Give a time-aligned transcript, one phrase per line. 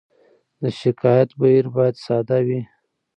[0.61, 2.61] د شکایت بهیر باید ساده وي.